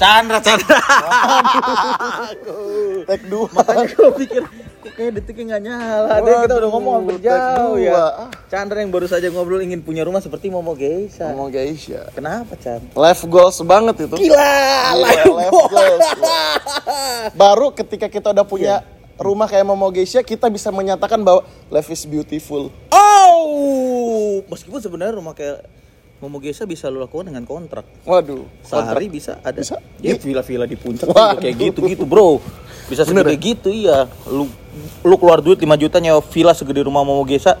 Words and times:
Chandra, 0.00 0.40
Chandra. 0.40 0.80
Take 3.04 3.24
dua. 3.28 3.52
Makanya 3.52 3.84
gue 3.92 4.10
pikir 4.24 4.42
kok 4.80 4.92
kayak 4.96 5.12
detiknya 5.20 5.44
nggak 5.52 5.62
nyala. 5.68 6.24
Dia 6.24 6.36
kita 6.48 6.54
udah 6.56 6.70
ngomong 6.72 6.92
hampir 7.04 7.16
jauh 7.20 7.76
ya. 7.76 8.32
Chandra 8.48 8.80
yang 8.80 8.88
baru 8.88 9.04
saja 9.04 9.28
ngobrol 9.28 9.60
ingin 9.60 9.84
punya 9.84 10.00
rumah 10.08 10.24
seperti 10.24 10.48
Momo 10.48 10.72
Geisha. 10.72 11.28
Guys 11.52 11.84
ya. 11.84 12.08
Kenapa, 12.16 12.56
Chan? 12.56 12.80
Life 12.96 13.28
goals 13.28 13.60
banget 13.60 14.08
itu. 14.08 14.16
Gila, 14.16 14.40
Gila, 14.40 15.04
life 15.04 15.24
life 15.28 15.52
goals. 15.52 15.68
goals. 15.68 16.08
Baru 17.36 17.76
ketika 17.76 18.08
kita 18.08 18.32
udah 18.32 18.46
punya 18.48 18.80
rumah 19.20 19.44
kayak 19.52 19.68
Momo 19.68 19.92
Geisha, 19.92 20.24
kita 20.24 20.48
bisa 20.48 20.72
menyatakan 20.72 21.20
bahwa 21.20 21.44
life 21.68 21.92
is 21.92 22.08
beautiful. 22.08 22.72
Oh, 22.88 24.40
meskipun 24.48 24.80
sebenarnya 24.80 25.20
rumah 25.20 25.36
kayak 25.36 25.60
Momo 26.20 26.36
Geisha 26.36 26.68
bisa 26.68 26.92
lo 26.92 27.00
lakukan 27.00 27.32
dengan 27.32 27.48
kontrak. 27.48 27.88
Waduh. 28.04 28.44
Sehari 28.60 29.08
bisa 29.08 29.40
ada. 29.40 29.56
Bisa? 29.56 29.80
Ya 30.04 30.20
villa-villa 30.20 30.68
di 30.68 30.76
puncak 30.76 31.08
kayak 31.40 31.56
gitu-gitu, 31.56 32.04
Bro. 32.04 32.44
Bisa 32.92 33.08
Bener 33.08 33.24
segede 33.24 33.40
gitu 33.40 33.72
iya. 33.72 34.04
Lu 34.28 34.44
lu 35.00 35.16
keluar 35.16 35.40
duit 35.40 35.56
5 35.56 35.64
juta 35.80 35.96
nyewa 35.96 36.20
villa 36.20 36.52
segede 36.52 36.84
rumah 36.84 37.08
Momo 37.08 37.24
Geisha, 37.24 37.56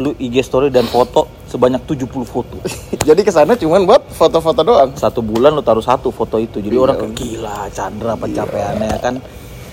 lu 0.00 0.16
IG 0.16 0.40
story 0.40 0.72
dan 0.72 0.88
foto 0.88 1.28
sebanyak 1.52 1.84
70 1.84 2.08
foto. 2.24 2.56
Jadi 3.08 3.20
ke 3.20 3.28
sana 3.28 3.60
cuman 3.60 3.84
buat 3.84 4.08
foto-foto 4.08 4.64
doang. 4.64 4.96
Satu 4.96 5.20
bulan 5.20 5.52
lu 5.52 5.60
taruh 5.60 5.84
satu 5.84 6.08
foto 6.08 6.40
itu. 6.40 6.64
Jadi 6.64 6.72
Iya. 6.72 6.84
orang 6.88 7.12
gila 7.12 7.68
Chandra 7.76 8.16
pencapaiannya 8.16 8.88
ya 8.88 8.98
kan. 9.04 9.20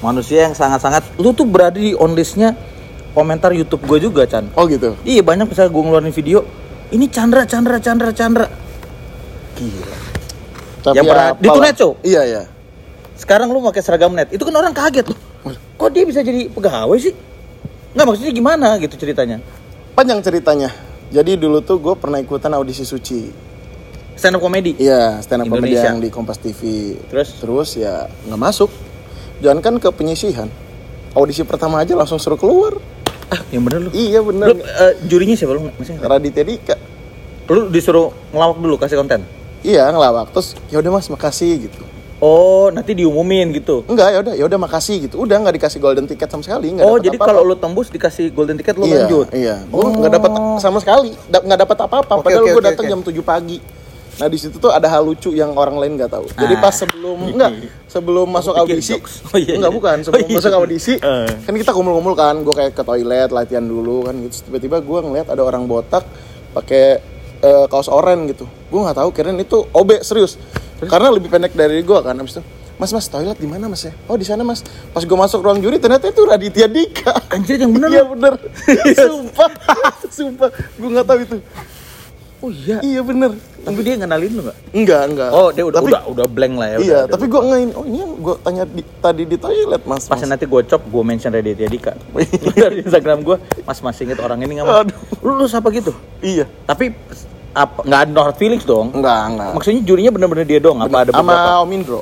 Manusia 0.04 0.52
yang 0.52 0.56
sangat-sangat 0.59 1.08
lu 1.16 1.31
tuh 1.31 1.48
berada 1.48 1.80
di 1.80 1.95
on 1.95 2.12
listnya 2.20 2.52
komentar 3.16 3.56
YouTube 3.56 3.88
gue 3.88 4.12
juga, 4.12 4.28
Chan. 4.28 4.52
Oh 4.59 4.67
gitu. 4.67 5.00
Iya 5.08 5.23
banyak 5.23 5.47
misalnya 5.47 5.72
gue 5.72 5.84
ngeluarin 5.88 6.12
video 6.12 6.44
ini 6.90 7.06
Chandra 7.08 7.45
Chandra 7.45 7.78
Chandra 7.78 8.09
Chandra 8.12 8.48
gila 9.56 9.98
Tapi 10.80 10.96
Yang 10.96 11.06
pernah- 11.12 11.34
di 11.36 11.48
Show? 11.76 11.92
Iya 12.02 12.22
iya. 12.23 12.44
sekarang 13.20 13.52
lu 13.52 13.59
pakai 13.59 13.84
seragam 13.84 14.16
net 14.16 14.31
itu 14.31 14.42
kan 14.42 14.56
orang 14.56 14.72
kaget 14.72 15.12
loh 15.12 15.20
kok 15.76 15.90
dia 15.92 16.08
bisa 16.08 16.23
jadi 16.23 16.48
pegawai 16.48 16.96
sih 16.98 17.12
nggak 17.92 18.06
maksudnya 18.06 18.31
gimana 18.31 18.80
gitu 18.80 18.96
ceritanya 18.96 19.44
Panjang 20.00 20.23
ceritanya. 20.23 20.72
Jadi 21.12 21.36
dulu 21.36 21.59
tuh 21.59 21.76
gue 21.76 21.92
pernah 21.92 22.23
ikutan 22.23 22.56
audisi 22.56 22.88
suci. 22.88 23.28
stand 24.16 24.36
up 24.36 24.40
comedy 24.40 24.80
Iya, 24.80 25.20
stand 25.20 25.44
up 25.44 25.52
comedy 25.52 25.76
yang 25.76 26.00
di 26.00 26.08
Kompas 26.08 26.40
TV. 26.40 26.96
Terus? 27.12 27.36
Terus 27.36 27.76
ya 27.76 28.08
nggak 28.24 28.40
masuk. 28.40 28.72
Jangan 29.44 29.59
kan 29.59 29.76
ke 29.76 29.92
penyisihan. 29.92 30.48
Audisi 31.12 31.44
pertama 31.44 31.84
aja 31.84 32.00
langsung 32.00 32.16
suruh 32.16 32.40
keluar. 32.40 32.80
Ah 33.30 33.41
yang 33.49 33.61
bener 33.61 33.80
lu 33.80 33.89
Iya 33.91 34.19
lu 34.19 34.25
bener. 34.25 34.47
eh, 34.58 34.94
jurinya 35.05 35.33
siapa 35.33 35.53
lu 35.53 35.69
masih? 35.72 35.95
Raditya 35.97 36.44
Dika. 36.44 36.75
lu 37.47 37.66
disuruh 37.67 38.09
ngelawak 38.30 38.58
dulu 38.58 38.75
kasih 38.75 38.97
konten 38.97 39.22
Iya 39.59 39.89
ngelawak. 39.89 40.31
Terus 40.31 40.55
ya 40.67 40.77
udah 40.77 40.91
mas 40.91 41.08
makasih 41.08 41.66
gitu. 41.66 41.83
oh 42.17 42.67
nanti 42.69 42.91
diumumin 42.94 43.52
gitu 43.52 43.83
Enggak 43.85 44.07
ya 44.09 44.19
udah 44.19 44.33
ya 44.33 44.44
udah 44.45 44.59
makasih 44.59 44.95
gitu. 45.02 45.16
Udah 45.17 45.35
nggak 45.35 45.55
dikasih 45.55 45.80
golden 45.80 46.03
ticket 46.03 46.27
sama 46.27 46.41
sekali. 46.41 46.72
nggak 46.72 46.83
oh 46.83 46.95
jadi 46.95 47.16
kalau 47.16 47.44
lu 47.44 47.55
tembus 47.55 47.88
dikasih 47.88 48.30
golden 48.30 48.55
ticket 48.55 48.75
lu 48.75 48.83
iya, 48.83 49.03
lanjut 49.03 49.27
Iya, 49.31 49.55
gue 49.63 49.80
Oh. 49.80 50.09
dapat 50.09 50.31
sama 50.57 50.77
sekali, 50.77 51.11
nggak 51.27 51.59
dapat 51.59 51.77
apa-apa. 51.81 52.13
Oke, 52.13 52.23
Padahal 52.25 52.41
oke, 52.41 52.50
gue 52.50 52.57
oke, 52.57 52.67
datang 52.67 52.85
oke. 52.85 52.91
jam 52.91 53.02
7 53.02 53.19
pagi. 53.22 53.57
Nah 54.20 54.28
di 54.28 54.36
situ 54.36 54.56
tuh 54.56 54.67
ada 54.67 54.86
hal 54.86 55.02
lucu 55.02 55.31
yang 55.31 55.56
orang 55.56 55.75
lain 55.75 55.95
nggak 55.95 56.12
tahu. 56.12 56.28
Jadi 56.30 56.53
Ah. 56.53 56.62
pas 56.62 56.75
sebelum 56.75 57.17
enggak 57.31 57.52
sebelum 57.88 58.28
masuk 58.28 58.53
pikir 58.53 58.62
audisi. 58.75 58.94
Oh, 59.25 59.38
iya, 59.38 59.53
enggak 59.56 59.72
iya. 59.72 59.78
bukan 59.80 59.95
sebelum 60.02 60.20
Oh, 60.20 60.28
iya. 60.28 60.38
masuk 60.38 60.52
audisi, 60.53 60.94
Eh. 60.95 61.30
kan 61.39 61.53
kita 61.53 61.72
kumpul-kumpul 61.72 62.14
kan. 62.14 62.36
Gue 62.40 62.53
kayak 62.53 62.72
ke 62.72 62.84
toilet 62.84 63.30
latihan 63.30 63.64
dulu 63.64 64.03
kan 64.03 64.16
gitu. 64.20 64.44
Tiba-tiba 64.45 64.78
gue 64.80 65.00
ngeliat 65.02 65.28
ada 65.28 65.42
orang 65.42 65.64
botak 65.64 66.03
pakai 66.52 67.00
eh, 67.40 67.66
kaos 67.66 67.88
oranye 67.88 68.30
gitu. 68.30 68.44
Gue 68.67 68.80
nggak 68.81 68.97
tahu 68.97 69.09
kirain 69.09 69.35
itu 69.35 69.63
OB 69.66 70.03
serius. 70.03 70.36
Karena 70.81 71.07
lebih 71.09 71.28
pendek 71.28 71.51
dari 71.51 71.80
gue 71.80 72.00
kan. 72.00 72.12
Abis 72.13 72.36
itu 72.36 72.44
Mas 72.75 72.91
mas 72.91 73.07
toilet 73.07 73.36
di 73.36 73.44
mana 73.44 73.68
mas 73.68 73.84
ya? 73.84 73.91
Oh 74.07 74.16
di 74.16 74.24
sana 74.24 74.40
mas. 74.41 74.63
Pas 74.90 75.03
gue 75.03 75.18
masuk 75.18 75.40
ruang 75.40 75.59
juri 75.59 75.75
ternyata 75.78 76.07
itu 76.07 76.24
Raditya 76.24 76.63
Dika. 76.66 77.12
anjir 77.30 77.56
yang 77.57 77.72
bener 77.72 77.91
Iya 77.91 78.03
lu. 78.03 78.16
bener. 78.16 78.34
sumpah, 79.03 79.51
sumpah. 80.09 80.47
Gue 80.75 80.90
nggak 80.90 81.03
tahu 81.06 81.19
itu. 81.22 81.38
Oh 82.39 82.50
iya 82.50 82.77
Iya 82.79 83.01
bener. 83.01 83.31
tapi 83.59 83.79
dia 83.83 83.95
ngenalin 83.95 84.31
lu 84.31 84.41
nggak 84.41 84.57
Enggak 84.72 85.01
enggak. 85.05 85.29
oh 85.29 85.47
dia 85.50 85.63
udah 85.63 85.79
tapi, 85.79 85.91
udah 85.91 86.01
udah 86.07 86.25
blank 86.25 86.53
lah 86.55 86.67
ya 86.67 86.77
Iya, 86.77 86.79
udah, 86.79 87.01
tapi 87.11 87.25
gue 87.25 87.41
ngain. 87.41 87.69
Oh 87.73 87.83
ini 87.83 87.97
yang 88.00 88.11
gue 88.16 88.35
tanya 88.39 88.63
di, 88.63 88.81
tadi 88.97 89.23
di 89.23 89.35
toilet 89.35 89.83
mas. 89.83 90.03
Pas 90.05 90.16
mas. 90.16 90.25
nanti 90.25 90.45
gue 90.45 90.61
cop, 90.63 90.81
gue 90.81 91.03
mention 91.03 91.29
Raditya 91.29 91.67
Dika 91.67 91.94
Dari 92.55 92.81
Instagram 92.81 93.19
gue, 93.22 93.35
mas 93.61 93.79
masih 93.79 94.07
inget 94.07 94.19
orang 94.19 94.39
ini 94.39 94.57
nggak 94.57 94.66
mas? 94.66 94.77
Aduh. 94.83 94.97
Lu, 95.19 95.31
lu 95.35 95.45
siapa 95.45 95.67
gitu? 95.69 95.91
Iya. 96.19 96.47
Tapi 96.63 96.95
apa 97.50 97.81
nggak 97.81 98.00
ada 98.00 98.11
no 98.11 98.22
hard 98.22 98.38
feelings 98.38 98.63
dong? 98.63 98.94
Enggak 98.94 99.19
enggak. 99.27 99.51
Maksudnya 99.53 99.81
jurinya 99.83 100.11
bener-bener 100.13 100.45
dia 100.45 100.59
dong? 100.59 100.77
Apa 100.79 100.97
ada 101.01 101.11
Sama 101.11 101.23
beberapa? 101.25 101.51
Om 101.59 101.71
Indro. 101.73 102.00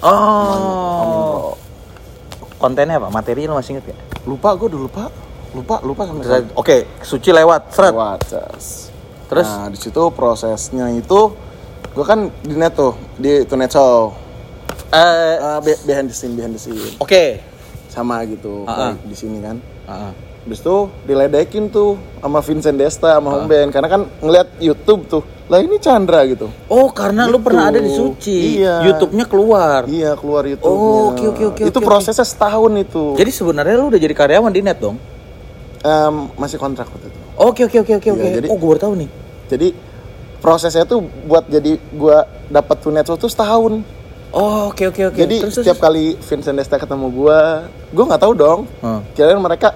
Oh, 0.00 1.56
kontennya 2.56 2.96
apa? 2.96 3.08
Materi 3.08 3.44
lu 3.44 3.52
masih 3.52 3.76
inget 3.76 3.90
gak? 3.90 3.98
Lupa 4.24 4.52
gue 4.54 4.68
udah 4.68 4.80
lupa. 4.80 5.04
Lupa 5.52 5.76
lupa 5.80 6.02
sama. 6.04 6.20
Oke, 6.54 6.88
suci 7.00 7.30
lewat, 7.30 7.70
seret. 7.70 7.92
Lewat, 7.92 8.20
cas. 8.26 8.93
Terus? 9.34 9.48
Nah 9.48 9.66
di 9.66 9.76
situ 9.76 10.02
prosesnya 10.10 10.86
itu 10.88 11.20
gue 11.90 12.04
kan 12.04 12.30
di 12.40 12.54
net 12.54 12.72
tuh 12.72 12.94
di 13.14 13.42
Tunet 13.44 13.68
Show. 13.68 14.14
Eh, 14.88 15.34
Uh, 15.36 15.58
be- 15.60 15.82
behind 15.84 16.06
the 16.06 16.14
scene 16.14 16.32
behind 16.32 16.54
the 16.54 16.60
scene 16.60 16.78
Oke. 16.96 17.42
sama 17.88 18.22
gitu 18.24 18.62
ah. 18.64 18.94
kayak 18.94 19.02
di 19.04 19.16
sini 19.16 19.38
kan. 19.38 19.58
Heeh. 19.84 20.12
Habis 20.40 20.60
itu 20.60 20.76
diledekin 21.02 21.66
tuh 21.68 21.94
sama 22.18 22.38
Vincent 22.38 22.76
Desta 22.76 23.16
sama 23.16 23.32
Home 23.32 23.48
Band 23.48 23.70
karena 23.70 23.88
kan 23.88 24.02
ngeliat 24.20 24.54
YouTube 24.58 25.08
tuh. 25.08 25.22
Lah 25.44 25.58
ini 25.58 25.76
Chandra 25.76 26.24
gitu. 26.24 26.48
Oh, 26.66 26.88
karena 26.88 27.24
lu 27.24 27.36
Gitu. 27.36 27.44
pernah 27.44 27.64
ada 27.68 27.76
di 27.76 27.88
suci. 27.88 28.60
Iya. 28.60 28.80
YouTube-nya 28.82 29.24
keluar. 29.24 29.84
Iya, 29.84 30.14
keluar 30.14 30.44
YouTube. 30.44 30.68
Oh, 30.68 31.10
oke, 31.10 31.24
oke, 31.28 31.44
oke, 31.50 31.62
Itu 31.64 31.78
oke, 31.78 31.84
prosesnya 31.84 32.24
setahun 32.24 32.72
itu. 32.74 33.12
Jadi 33.14 33.30
sebenarnya 33.30 33.74
lu 33.74 33.88
udah 33.88 33.98
jadi 33.98 34.14
karyawan 34.14 34.48
di 34.48 34.60
net 34.60 34.78
dong? 34.78 34.96
Em, 35.80 36.14
masih 36.34 36.56
kontrak 36.56 36.88
waktu 36.88 37.08
itu. 37.08 37.18
Oke, 37.36 37.62
oke, 37.64 37.76
oke, 37.78 37.92
oke, 37.94 38.08
Iya, 38.08 38.14
oke. 38.14 38.28
jadi- 38.36 38.48
Oh, 38.48 38.56
gue 38.56 38.68
baru 38.68 38.80
tahu 38.80 38.94
nih. 38.96 39.08
Jadi 39.48 39.74
prosesnya 40.40 40.84
tuh 40.84 41.04
buat 41.24 41.48
jadi 41.48 41.80
gua 41.96 42.28
dapat 42.52 42.76
tunet 42.84 43.08
tuh 43.08 43.30
setahun. 43.30 43.80
Oh, 44.34 44.74
oke, 44.74 44.90
oke, 44.90 45.14
oke. 45.14 45.16
Jadi 45.16 45.46
Terus, 45.46 45.54
setiap 45.62 45.78
terus. 45.78 45.86
kali 45.86 46.04
Vincent 46.18 46.56
Desta 46.58 46.76
ketemu 46.76 47.06
gua, 47.14 47.70
gua 47.94 48.04
nggak 48.10 48.22
tahu 48.22 48.32
dong. 48.34 48.60
Hmm. 48.82 49.00
Kirain 49.14 49.38
mereka 49.38 49.72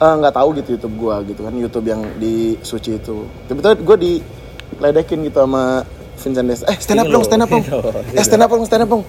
eh, 0.00 0.14
nggak 0.18 0.34
tahu 0.34 0.48
gitu 0.56 0.68
YouTube 0.80 0.94
gua 0.96 1.20
gitu 1.22 1.40
kan, 1.44 1.52
YouTube 1.52 1.86
yang 1.86 2.00
di 2.16 2.56
Suci 2.64 2.96
itu. 2.96 3.28
Tiba-tiba 3.46 3.76
gua 3.84 3.96
diledekin 4.00 5.20
gitu 5.28 5.38
sama 5.44 5.84
Vincent 6.16 6.46
Desta. 6.48 6.64
Eh, 6.72 6.78
stand 6.80 7.00
up 7.04 7.08
dong, 7.12 7.22
stand 7.28 7.42
up 7.44 7.50
dong. 7.52 7.64
Eh, 8.16 8.24
stand 8.24 8.42
up 8.42 8.50
dong, 8.50 8.64
stand 8.64 8.82
up 8.84 8.90
dong. 8.90 9.04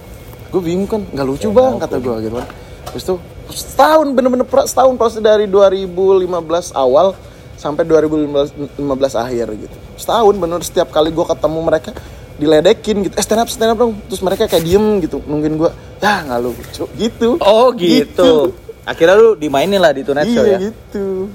Gue 0.52 0.60
bingung 0.60 0.84
kan, 0.84 1.00
nggak 1.00 1.24
lucu 1.24 1.48
bang 1.48 1.80
kata 1.80 1.96
gua 1.96 2.20
gitu 2.20 2.36
kan. 2.36 2.46
Terus 2.92 3.02
tuh 3.08 3.18
setahun 3.48 4.06
bener-bener 4.12 4.44
setahun 4.68 4.94
proses 5.00 5.20
dari 5.24 5.48
2015 5.48 6.28
awal 6.76 7.16
sampai 7.62 7.86
2015 7.86 8.74
akhir 9.14 9.46
gitu. 9.54 9.76
Setahun 9.94 10.34
bener 10.34 10.58
setiap 10.60 10.90
kali 10.90 11.14
gua 11.14 11.30
ketemu 11.30 11.58
mereka 11.62 11.94
diledekin 12.34 13.06
gitu. 13.06 13.14
Eh 13.14 13.22
stand 13.22 13.38
up, 13.38 13.46
stand 13.46 13.70
up 13.70 13.78
dong. 13.78 13.94
Terus 14.10 14.18
mereka 14.18 14.50
kayak 14.50 14.66
diem 14.66 14.98
gitu 14.98 15.22
nungguin 15.22 15.54
gua. 15.54 15.70
Ya 16.02 16.26
nggak 16.26 16.40
lucu 16.42 16.84
gitu. 16.98 17.38
Oh, 17.38 17.70
gitu. 17.70 18.50
Akhirnya 18.82 19.14
lu 19.14 19.38
dimainin 19.38 19.78
lah 19.78 19.94
di 19.94 20.02
Tunet 20.02 20.26
Show 20.26 20.42
iya 20.42 20.58
ya? 20.58 20.74
gitu. 20.74 21.30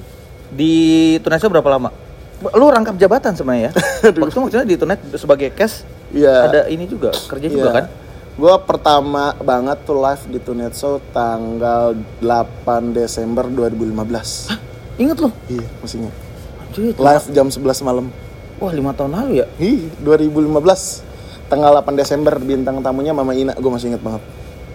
Di 0.52 0.76
Tunet 1.24 1.40
Show 1.40 1.48
berapa 1.48 1.72
lama? 1.72 1.96
Lu 2.54 2.68
rangkap 2.68 3.00
jabatan 3.00 3.32
sebenarnya 3.34 3.72
ya? 3.72 3.72
Waktu 4.20 4.30
itu 4.30 4.40
maksudnya 4.44 4.68
di 4.68 4.76
Tunet 4.76 5.00
sebagai 5.16 5.56
cash 5.56 5.88
Iya. 6.08 6.48
ada 6.48 6.60
ini 6.68 6.88
juga, 6.88 7.12
kerja 7.12 7.48
juga 7.48 7.68
Iya. 7.68 7.76
kan? 7.76 7.86
Gua 8.38 8.56
pertama 8.60 9.32
banget 9.40 9.82
tuh 9.82 9.98
live 9.98 10.24
di 10.28 10.40
Tunet 10.40 10.76
Show 10.76 11.00
tanggal 11.10 11.96
8 12.20 12.92
Desember 12.92 13.48
2015. 13.48 14.52
Ingat 14.98 15.18
lu? 15.18 15.30
Iya, 15.48 15.66
masih 15.80 16.04
ingat. 16.04 16.14
Live 16.76 17.26
jam 17.32 17.48
11 17.48 17.64
malam. 17.82 18.12
Wah, 18.58 18.74
lima 18.74 18.92
tahun 18.92 19.14
lalu 19.14 19.32
ya? 19.40 19.48
Ih, 19.58 19.88
2015 20.02 21.06
tanggal 21.48 21.72
8 21.78 21.94
Desember 21.94 22.34
bintang 22.38 22.82
tamunya 22.82 23.14
Mama 23.14 23.32
Ina, 23.32 23.54
gue 23.54 23.72
masih 23.72 23.94
inget 23.94 24.02
banget. 24.02 24.22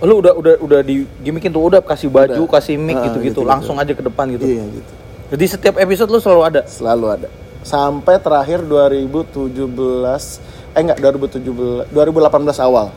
Lu 0.03 0.19
udah 0.19 0.35
udah 0.35 0.55
udah 0.59 0.81
di 0.83 1.07
gimikin 1.23 1.51
tuh 1.51 1.63
udah 1.63 1.79
kasih 1.79 2.11
baju, 2.11 2.43
Udah. 2.43 2.53
kasih 2.59 2.75
mic 2.75 2.99
Ah, 2.99 3.07
gitu-gitu, 3.07 3.39
gitu-gitu. 3.39 3.41
langsung 3.47 3.79
aja 3.79 3.93
ke 3.95 4.03
depan 4.03 4.27
gitu. 4.35 4.43
Iya 4.43 4.65
gitu. 4.67 4.91
Jadi 5.33 5.45
setiap 5.47 5.75
episode 5.79 6.11
lu 6.11 6.19
selalu 6.19 6.43
ada. 6.43 6.61
Selalu 6.67 7.07
ada. 7.07 7.29
Sampai 7.63 8.19
terakhir 8.19 8.67
2017 8.67 10.43
eh 10.75 10.81
enggak 10.83 10.99
2017 10.99 11.87
2018 11.95 12.67
awal. 12.67 12.91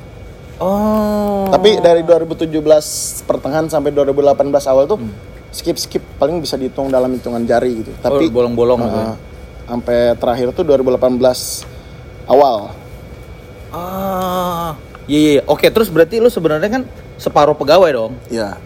Oh. 0.58 1.46
Tapi 1.52 1.78
dari 1.78 2.02
2017 2.02 2.50
pertengahan 3.28 3.70
sampai 3.70 3.94
2018 3.94 4.50
awal 4.66 4.90
tuh 4.90 4.98
skip 5.50 5.76
skip 5.76 6.04
paling 6.16 6.40
bisa 6.40 6.56
dihitung 6.56 6.88
dalam 6.88 7.10
hitungan 7.10 7.44
jari 7.44 7.82
gitu. 7.82 7.92
Tapi 7.98 8.28
Oh, 8.28 8.32
bolong-bolong 8.32 8.80
Ah, 8.80 8.86
gitu 8.86 9.00
ya. 9.00 9.14
sampai 9.66 9.98
terakhir 10.16 10.48
tuh 10.52 10.64
2018 10.64 11.66
awal. 12.26 12.74
Ah. 13.70 14.76
Iya, 15.06 15.20
iya. 15.20 15.32
iya. 15.38 15.42
Oke, 15.46 15.70
terus 15.70 15.90
berarti 15.90 16.18
lu 16.18 16.30
sebenarnya 16.30 16.70
kan 16.72 16.84
separuh 17.16 17.54
pegawai 17.54 17.90
dong. 17.92 18.14
Ya. 18.28 18.58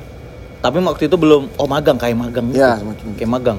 Tapi 0.60 0.80
waktu 0.80 1.08
itu 1.08 1.16
belum 1.16 1.48
oh 1.56 1.68
magang 1.68 1.96
kayak 1.96 2.16
magang 2.16 2.52
gitu. 2.52 2.60
Ya, 2.60 2.76
semakin 2.76 3.06
gitu. 3.06 3.18
Kayak 3.18 3.32
magang. 3.32 3.58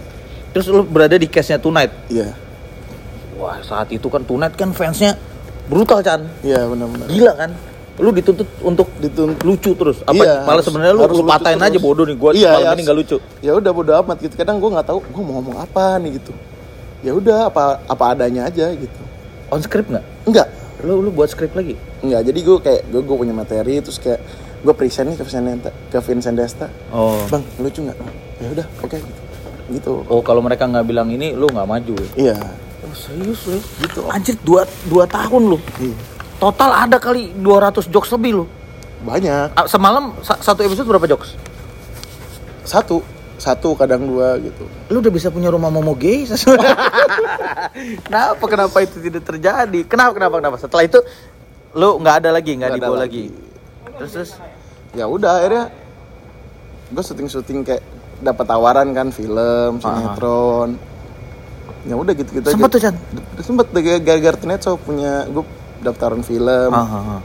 Terus 0.51 0.67
lu 0.69 0.83
berada 0.83 1.17
di 1.17 1.27
case-nya 1.27 1.57
Tonight. 1.57 1.93
Iya. 2.11 2.35
Wah, 3.41 3.57
saat 3.65 3.89
itu 3.89 4.05
kan 4.11 4.21
Tonight 4.21 4.53
kan 4.53 4.75
fansnya 4.75 5.17
brutal, 5.65 6.03
Chan. 6.03 6.27
Iya 6.43 6.67
benar-benar. 6.67 7.07
Gila 7.09 7.33
kan? 7.39 7.51
Lu 8.01 8.11
dituntut 8.11 8.49
untuk 8.65 8.89
Dituntut. 8.97 9.45
lucu 9.45 9.71
terus. 9.77 10.01
Apa 10.03 10.17
Iya, 10.17 10.35
malah 10.43 10.65
sebenarnya 10.65 10.95
lu 10.97 11.03
harus 11.05 11.17
lu 11.21 11.25
patahin 11.25 11.61
aja 11.61 11.79
bodoh 11.79 12.05
nih 12.09 12.17
gua 12.17 12.31
Iya, 12.33 12.51
malam 12.51 12.65
iya, 12.65 12.71
ini 12.73 12.83
nggak 12.83 12.97
lucu. 12.97 13.17
ya 13.45 13.53
udah 13.55 13.71
bodo 13.71 13.93
amat 14.01 14.17
gitu. 14.19 14.35
Kadang 14.35 14.57
gue 14.57 14.71
nggak 14.73 14.87
tahu 14.89 14.99
gue 15.05 15.23
mau 15.23 15.35
ngomong 15.39 15.57
apa 15.61 16.01
nih 16.01 16.17
gitu. 16.17 16.33
Ya 17.05 17.13
udah 17.13 17.49
apa 17.49 17.85
apa 17.85 18.05
adanya 18.11 18.49
aja 18.49 18.73
gitu. 18.73 19.01
On 19.49 19.61
script 19.61 19.89
nggak? 19.89 20.05
Enggak 20.25 20.49
lu 20.81 21.05
lu 21.05 21.13
buat 21.13 21.29
script 21.29 21.53
lagi? 21.53 21.77
Enggak 22.01 22.25
jadi 22.25 22.39
gue 22.41 22.57
kayak 22.59 22.83
gue 22.89 23.01
gue 23.05 23.17
punya 23.17 23.35
materi 23.37 23.79
terus 23.79 24.01
kayak 24.01 24.21
gue 24.61 24.73
present 24.73 25.09
nih 25.09 25.17
ke 25.17 25.25
Vincent 25.25 25.61
ke 25.93 25.99
Vincent 26.01 26.37
Desta. 26.37 26.67
Oh. 26.89 27.21
Bang 27.29 27.45
lucu 27.57 27.85
nggak? 27.85 27.97
Ya 28.41 28.49
udah 28.51 28.67
oke 28.81 28.97
gitu. 28.97 29.21
Gitu. 29.71 29.93
Oh 30.09 30.25
kalau 30.25 30.41
mereka 30.41 30.65
nggak 30.65 30.85
bilang 30.85 31.09
ini 31.09 31.37
lu 31.37 31.47
nggak 31.47 31.69
maju 31.69 31.95
iya. 32.17 32.35
Oh, 32.81 32.97
serius 32.97 33.45
lu? 33.45 33.61
Gitu. 33.79 34.01
Anjir 34.09 34.35
dua 34.41 34.65
dua 34.89 35.05
tahun 35.05 35.53
lu. 35.53 35.59
Iya 35.79 35.95
total 36.41 36.71
ada 36.73 36.97
kali 36.97 37.37
200 37.37 37.87
jokes 37.93 38.11
lebih 38.17 38.43
lu 38.43 38.47
banyak. 39.01 39.57
Ah, 39.57 39.65
semalam 39.65 40.13
sa- 40.21 40.41
satu 40.41 40.61
episode 40.61 40.85
berapa 40.85 41.09
jokes? 41.09 41.33
Satu. 42.69 43.01
Satu 43.41 43.73
kadang 43.73 44.05
dua 44.05 44.37
gitu. 44.37 44.69
Lu 44.93 45.01
udah 45.01 45.09
bisa 45.09 45.33
punya 45.33 45.49
rumah 45.49 45.73
momo 45.73 45.97
gay 45.97 46.29
kenapa 48.05 48.45
kenapa 48.45 48.85
itu 48.85 49.01
tidak 49.01 49.25
terjadi? 49.25 49.81
Kenapa 49.89 50.13
kenapa 50.13 50.35
kenapa? 50.45 50.57
Setelah 50.61 50.85
itu 50.85 51.01
lu 51.73 51.97
nggak 52.05 52.21
ada 52.21 52.31
lagi 52.37 52.53
nggak 52.61 52.77
dibawa 52.77 53.01
lagi. 53.01 53.33
lagi. 53.33 53.97
terus 53.97 54.11
terus? 54.13 54.31
Ya 54.93 55.09
udah 55.09 55.41
akhirnya 55.41 55.65
gue 56.93 57.01
syuting 57.01 57.29
syuting 57.33 57.59
kayak 57.65 57.81
dapat 58.21 58.45
tawaran 58.45 58.93
kan 58.93 59.09
film 59.09 59.81
sinetron. 59.81 60.77
Ya 61.89 61.97
udah 61.97 62.13
gitu 62.13 62.29
gitu 62.37 62.53
sempet 62.53 62.77
tuh 62.77 62.81
Chan? 62.85 62.95
Sempet 63.41 63.73
gara-gara 64.05 64.37
Tunet 64.37 64.61
so 64.61 64.77
punya 64.77 65.25
gue 65.33 65.45
daftaran 65.81 66.21
film 66.21 66.71
ah. 66.73 67.21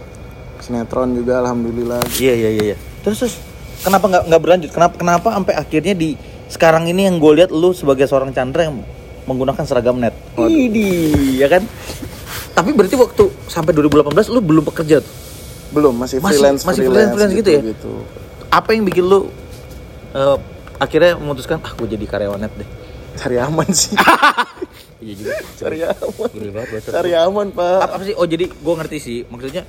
sinetron 0.64 1.14
juga 1.16 1.44
alhamdulillah 1.44 2.02
iya 2.20 2.34
iya 2.34 2.50
iya 2.56 2.64
iya. 2.74 2.78
terus 3.04 3.22
terus 3.22 3.36
kenapa 3.84 4.08
nggak 4.10 4.24
nggak 4.32 4.42
berlanjut 4.42 4.70
kenapa 4.72 4.94
kenapa 4.96 5.28
sampai 5.36 5.54
akhirnya 5.56 5.94
di 5.94 6.16
sekarang 6.48 6.88
ini 6.88 7.10
yang 7.10 7.20
gue 7.20 7.32
lihat 7.44 7.52
lu 7.52 7.74
sebagai 7.76 8.08
seorang 8.08 8.32
Chandra 8.32 8.70
yang 8.70 8.82
menggunakan 9.26 9.66
seragam 9.66 9.98
net 9.98 10.14
Idi, 10.38 11.42
ya 11.42 11.50
kan 11.50 11.66
tapi 12.56 12.72
berarti 12.72 12.96
waktu 12.96 13.24
sampai 13.52 13.76
2018 13.76 14.16
lu 14.32 14.40
belum 14.40 14.64
bekerja 14.64 15.04
tuh 15.04 15.14
belum 15.76 15.94
masih 15.98 16.24
Masih- 16.24 16.40
freelance 16.40 16.62
masih 16.64 16.82
freelance-freelance 16.88 17.36
gitu 17.36 17.50
ya? 17.52 17.62
gitu. 17.74 17.94
apa 18.48 18.70
yang 18.72 18.88
bikin 18.88 19.04
lu 19.04 19.28
eh, 20.16 20.38
akhirnya 20.80 21.20
memutuskan 21.20 21.60
ah 21.60 21.74
gue 21.76 21.88
jadi 21.90 22.06
karyawan 22.08 22.40
net 22.40 22.54
deh 22.56 22.70
cari 23.20 23.36
aman 23.42 23.68
sih 23.72 23.96
iya 25.04 25.14
juga 25.16 25.34
cari 25.60 25.78
aman. 25.84 26.30
Gila 26.32 26.52
banget 26.56 26.70
bahasa 26.72 26.90
cari 26.92 27.12
aman 27.16 27.48
pak. 27.52 27.78
Apa, 27.84 27.94
apa 28.00 28.04
sih? 28.08 28.16
Oh 28.16 28.28
jadi 28.28 28.46
gue 28.48 28.74
ngerti 28.80 28.98
sih. 29.00 29.18
Maksudnya 29.28 29.64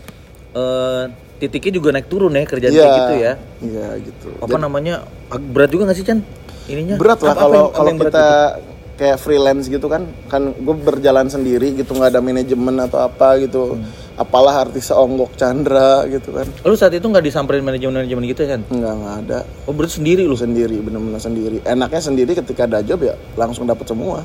eh 0.57 1.05
titiknya 1.37 1.73
juga 1.77 1.89
naik 1.93 2.09
turun 2.09 2.33
ya 2.33 2.49
kerjaan 2.49 2.73
Iya, 2.73 2.81
kayak 2.81 2.97
gitu 2.97 3.15
ya? 3.19 3.33
Iya 3.61 3.89
gitu. 4.01 4.29
Apa 4.41 4.57
namanya? 4.57 4.95
Ag- 5.29 5.51
berat 5.53 5.71
juga 5.75 5.93
gak 5.93 5.99
sih 5.99 6.07
Chan? 6.07 6.21
Ininya? 6.67 6.97
Berat 6.97 7.21
lah 7.23 7.35
kalau 7.37 7.71
kalau 7.71 7.91
kita 7.99 8.27
gitu? 8.57 8.75
kayak 8.97 9.19
freelance 9.21 9.69
gitu 9.69 9.87
kan 9.93 10.09
kan 10.33 10.57
gue 10.57 10.75
berjalan 10.81 11.29
sendiri 11.29 11.77
gitu 11.77 11.93
nggak 11.93 12.17
ada 12.17 12.21
manajemen 12.25 12.81
atau 12.81 13.05
apa 13.05 13.37
gitu. 13.43 13.77
Hmm. 13.77 14.05
apalah 14.17 14.65
artis 14.65 14.89
seonggok 14.89 15.37
Chandra 15.37 16.09
gitu 16.09 16.33
kan. 16.33 16.49
Lu 16.65 16.73
saat 16.73 16.97
itu 16.97 17.05
nggak 17.05 17.21
disamperin 17.21 17.61
manajemen 17.61 18.01
manajemen 18.01 18.25
gitu 18.25 18.49
ya 18.49 18.57
Chan? 18.57 18.65
Nggak 18.73 18.95
nggak 18.97 19.15
ada. 19.29 19.39
Oh 19.69 19.77
berarti 19.77 20.01
sendiri 20.01 20.25
lu? 20.25 20.33
Lu 20.33 20.41
sendiri 20.41 20.81
bener-bener 20.81 21.21
sendiri. 21.21 21.61
Enaknya 21.69 22.01
sendiri 22.01 22.33
ketika 22.33 22.65
ada 22.65 22.81
job 22.81 23.05
ya 23.05 23.13
langsung 23.37 23.69
dapat 23.69 23.85
semua 23.85 24.25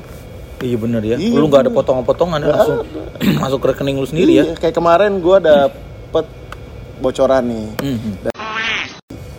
iya 0.62 0.76
bener 0.78 1.02
ya. 1.02 1.16
Iya, 1.18 1.34
lu 1.34 1.46
nggak 1.46 1.66
ada 1.66 1.72
potongan-potongan 1.72 2.38
ya 2.38 2.48
langsung 2.48 2.78
masuk 3.38 3.58
ke 3.60 3.66
rekening 3.70 3.96
lu 3.98 4.06
sendiri 4.06 4.32
ya? 4.32 4.44
Iya, 4.46 4.54
kayak 4.56 4.74
kemarin 4.74 5.18
gue 5.18 5.36
dapet 5.38 6.24
bocoran 6.98 7.42
nih. 7.44 7.66
Mhm. 7.82 8.12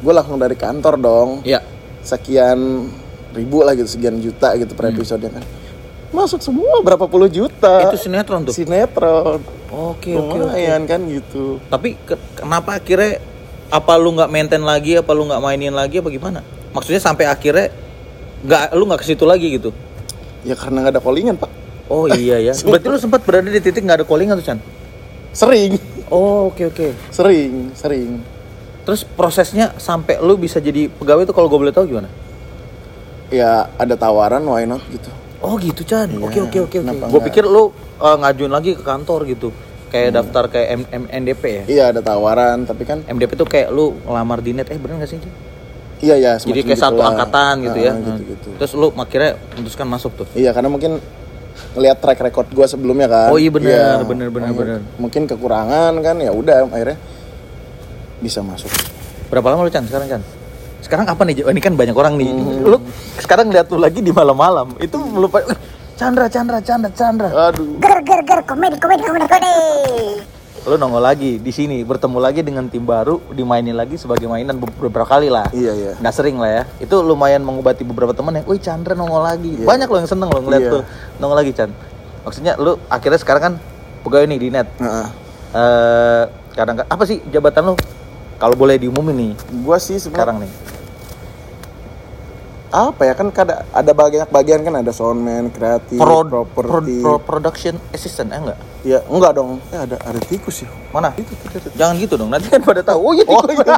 gue 0.03 0.11
langsung 0.11 0.35
dari 0.35 0.53
kantor 0.53 0.99
dong. 0.99 1.29
Iya. 1.41 1.63
sekian 2.03 2.91
ribu 3.31 3.63
lah 3.63 3.71
gitu 3.73 3.87
sekian 3.87 4.19
juta 4.19 4.51
gitu 4.59 4.75
per 4.75 4.91
episode 4.91 5.23
kan. 5.23 5.39
Masuk 6.11 6.43
semua 6.43 6.83
berapa 6.83 7.07
puluh 7.07 7.31
juta. 7.31 7.87
Itu 7.87 7.95
sinetron 7.97 8.43
tuh? 8.43 8.51
Sinetron. 8.51 9.39
Oke 9.71 10.11
oke 10.11 10.19
oke. 10.19 10.37
lumayan 10.37 10.83
kan 10.83 10.99
gitu. 11.07 11.63
Tapi 11.65 11.95
ke- 11.97 12.19
kenapa 12.35 12.77
akhirnya 12.77 13.23
apa 13.71 13.93
lu 13.95 14.13
nggak 14.13 14.27
maintain 14.27 14.59
lagi 14.61 14.99
apa 14.99 15.15
lu 15.15 15.25
nggak 15.25 15.39
mainin 15.39 15.71
lagi 15.71 16.03
apa 16.03 16.11
gimana? 16.11 16.43
Maksudnya 16.75 16.99
sampai 16.99 17.25
akhirnya 17.25 17.71
nggak 18.43 18.75
lu 18.75 18.83
nggak 18.83 18.99
ke 18.99 19.07
situ 19.07 19.23
lagi 19.23 19.47
gitu 19.55 19.71
ya 20.43 20.55
karena 20.55 20.83
nggak 20.83 20.93
ada 20.99 21.01
callingan 21.03 21.35
pak. 21.39 21.51
Oh 21.91 22.05
iya 22.07 22.39
ya. 22.39 22.53
Berarti 22.67 22.87
lu 22.87 22.99
sempat 22.99 23.23
berada 23.23 23.47
di 23.47 23.59
titik 23.59 23.83
nggak 23.83 24.03
ada 24.03 24.07
callingan 24.07 24.39
tuh 24.39 24.45
Chan? 24.45 24.59
Sering. 25.33 25.79
Oh 26.13 26.53
oke 26.53 26.69
oke. 26.69 26.87
Sering 27.09 27.73
sering. 27.73 28.21
Terus 28.83 29.07
prosesnya 29.07 29.71
sampai 29.79 30.19
lu 30.19 30.35
bisa 30.35 30.59
jadi 30.59 30.91
pegawai 30.91 31.23
itu 31.23 31.33
kalau 31.33 31.47
gue 31.47 31.59
boleh 31.59 31.73
tahu 31.73 31.87
gimana? 31.89 32.11
Ya 33.31 33.71
ada 33.79 33.95
tawaran 33.95 34.43
why 34.45 34.67
not 34.67 34.83
gitu. 34.91 35.09
Oh 35.39 35.55
gitu 35.57 35.81
Chan? 35.87 36.11
Oke 36.19 36.39
oke 36.43 36.59
oke 36.67 36.69
oke. 36.69 36.77
kenapa 36.83 37.09
gue 37.09 37.21
pikir 37.31 37.47
lu 37.47 37.71
uh, 37.99 38.15
ngajuin 38.19 38.51
lagi 38.51 38.75
ke 38.75 38.83
kantor 38.83 39.25
gitu. 39.27 39.49
Kayak 39.93 40.21
daftar 40.21 40.49
kayak 40.49 40.67
M 40.73 40.81
M 40.89 41.03
NDP 41.05 41.43
ya? 41.45 41.63
Iya 41.69 41.83
ada 41.93 42.01
tawaran 42.01 42.65
tapi 42.65 42.83
kan 42.83 43.05
MDP 43.05 43.37
tuh 43.37 43.47
kayak 43.47 43.69
lu 43.69 43.93
ngelamar 44.03 44.41
di 44.41 44.51
net 44.51 44.67
eh 44.73 44.79
bener 44.81 44.99
gak 44.99 45.11
sih? 45.13 45.21
Iya 46.03 46.15
ya 46.15 46.33
jadi 46.35 46.59
kayak 46.61 46.75
satu 46.77 46.93
gitulah. 46.93 47.09
angkatan 47.09 47.53
gitu 47.63 47.79
ya 47.79 47.91
Ah, 47.91 47.97
gitu-gitu. 47.97 48.49
terus 48.59 48.71
lu 48.73 48.87
akhirnya 48.93 49.31
memutuskan 49.53 49.87
masuk 49.87 50.11
tuh 50.13 50.27
Iya 50.33 50.51
karena 50.51 50.67
mungkin 50.67 50.99
ngelihat 51.73 51.97
track 51.97 52.19
record 52.21 52.47
gue 52.49 52.65
sebelumnya 52.67 53.07
kan. 53.07 53.29
Oh 53.29 53.37
iya 53.37 53.49
bener, 53.49 54.03
bener, 54.03 54.29
bener, 54.29 54.49
mungkin- 54.49 54.57
bener. 54.57 54.79
Mungkin 54.99 55.21
kekurangan 55.25 55.93
kan 56.01 56.15
ya 56.17 56.29
udah 56.29 56.65
akhirnya 56.67 56.97
bisa 58.19 58.41
masuk. 58.41 58.69
Berapa 59.27 59.47
lama 59.49 59.63
lu 59.63 59.71
Chan 59.71 59.81
sekarang 59.83 60.07
Chan? 60.07 60.21
Sekarang 60.79 61.05
apa 61.07 61.21
nih? 61.23 61.41
Ini 61.41 61.59
kan 61.59 61.73
banyak 61.73 61.93
orang 61.93 62.13
nih. 62.15 62.29
Hmm. 62.29 62.67
Lu 62.67 62.77
sekarang 63.17 63.49
lihat 63.49 63.69
lu 63.69 63.77
lagi 63.77 63.99
di 63.99 64.11
malam-malam. 64.11 64.75
Itu 64.77 64.97
lupa 65.13 65.41
"Wih, 65.41 65.57
Chandra, 65.93 66.25
Chandra, 66.27 66.57
Chandra, 66.59 66.89
Chandra. 66.91 67.29
Aduh. 67.49 67.77
Ger 67.79 67.97
ger 68.01 68.21
ger 68.23 68.39
komedi 68.43 68.75
komedi 68.77 69.01
komedi 69.01 69.25
komedi. 69.25 69.53
Lu 70.63 70.79
nongol 70.79 71.03
lagi 71.03 71.43
di 71.43 71.51
sini, 71.51 71.83
bertemu 71.83 72.23
lagi 72.23 72.39
dengan 72.39 72.71
tim 72.71 72.87
baru, 72.87 73.19
dimainin 73.29 73.75
lagi 73.75 73.99
sebagai 73.99 74.31
mainan 74.31 74.55
be- 74.55 74.71
beberapa 74.79 75.03
kali 75.03 75.27
lah. 75.27 75.51
Iya 75.51 75.75
iya. 75.75 75.91
Nggak 75.99 76.15
sering 76.15 76.39
lah 76.39 76.49
ya. 76.49 76.63
Itu 76.79 77.03
lumayan 77.03 77.43
mengobati 77.43 77.83
beberapa 77.83 78.15
teman 78.15 78.39
ya. 78.39 78.43
Wih 78.47 78.63
Chandra 78.63 78.95
nongol 78.95 79.27
lagi. 79.27 79.59
Iya. 79.59 79.67
Banyak 79.67 79.87
lo 79.91 79.97
yang 79.99 80.07
seneng 80.07 80.31
lo 80.31 80.39
ngeliat 80.39 80.63
Iya. 80.63 80.71
tuh 80.71 80.83
nongol 81.19 81.37
lagi 81.37 81.51
Chan. 81.51 81.67
Maksudnya 82.23 82.55
lu 82.55 82.79
akhirnya 82.87 83.19
sekarang 83.19 83.41
kan 83.43 83.53
pegawai 84.01 84.23
nih 84.25 84.39
di 84.39 84.47
net. 84.49 84.67
Nah, 84.79 85.11
Eh 85.53 86.23
kadang 86.55 86.81
apa 86.81 87.03
sih 87.03 87.21
jabatan 87.27 87.69
lu? 87.69 87.75
Kalau 88.39 88.55
boleh 88.57 88.79
diumumin 88.79 89.13
nih 89.13 89.31
gue 89.37 89.77
sih 89.77 90.01
sekarang 90.01 90.41
nih. 90.41 90.51
Apa 92.73 93.05
ya 93.05 93.13
kan 93.13 93.29
ada 93.29 93.69
ada 93.69 93.91
banyak 93.93 94.33
bagian 94.33 94.65
kan 94.65 94.73
ada 94.81 94.89
soundman, 94.89 95.53
kreatif, 95.53 96.01
Pro, 96.01 96.25
pro, 96.25 96.41
properti. 96.41 97.05
pro- 97.05 97.21
production 97.21 97.77
assistant 97.93 98.33
eh 98.33 98.41
enggak? 98.41 98.57
Ya 98.81 98.99
enggak 99.05 99.37
dong. 99.37 99.61
Eh 99.69 99.77
ada 99.77 100.01
ada 100.01 100.17
tikus 100.17 100.65
ya. 100.65 100.69
Mana? 100.89 101.13
Jangan 101.77 101.93
gitu 102.01 102.17
dong. 102.17 102.33
Nanti 102.33 102.49
kan 102.49 102.65
pada 102.65 102.81
tahu. 102.81 102.97
Oh 102.97 103.13
iya 103.13 103.29
tikus. 103.29 103.45
bener. 103.45 103.77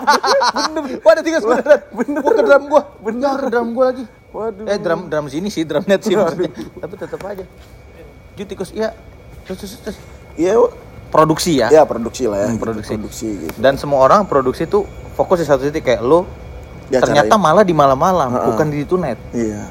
Wah 1.03 1.11
ada 1.11 1.21
tikus 1.27 1.43
beneran. 1.43 1.79
Bener. 1.91 2.21
Wah 2.23 2.31
ke 2.31 2.43
drum 2.47 2.63
gua. 2.71 2.81
Bener 3.03 3.35
ke 3.35 3.47
drum 3.51 3.67
gua 3.75 3.85
lagi. 3.91 4.03
Waduh. 4.31 4.63
Eh 4.63 4.77
drum 4.79 5.11
drum 5.11 5.25
sini 5.27 5.51
sih, 5.51 5.67
drum 5.67 5.83
net 5.83 5.99
sih 5.99 6.15
maksudnya. 6.15 6.55
Tapi 6.55 6.93
tetap 6.95 7.19
aja. 7.27 7.43
Ju 8.33 8.43
tikus 8.47 8.71
iya. 8.71 8.95
Terus 9.43 9.59
terus 9.59 9.71
terus. 9.83 9.97
Iya. 10.39 10.55
Produksi 11.11 11.59
ya. 11.59 11.67
Ya 11.67 11.83
produksi 11.83 12.31
lah 12.31 12.43
ya. 12.43 12.47
Hmm, 12.47 12.55
gitu, 12.55 12.63
produksi. 12.63 12.91
produksi 12.95 13.27
gitu. 13.43 13.55
Dan 13.59 13.75
semua 13.75 13.99
orang 13.99 14.23
produksi 14.23 14.63
tuh 14.65 14.87
fokus 15.19 15.43
di 15.43 15.47
satu 15.47 15.67
titik 15.67 15.83
kayak 15.83 15.99
lu 15.99 16.23
Di 16.85 16.97
ternyata 16.97 17.35
malah 17.35 17.61
di 17.61 17.73
malam-malam, 17.73 18.29
Ha-ha. 18.31 18.45
bukan 18.47 18.67
di 18.67 18.81
tunet. 18.83 19.17
Iya. 19.31 19.69